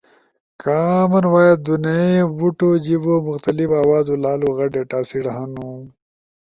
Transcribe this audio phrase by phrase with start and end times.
[0.61, 5.67] کامن وائس دونئی بوتو جیبو مختلف آوازو لالو غٹ ڈیٹاسیٹ ہنو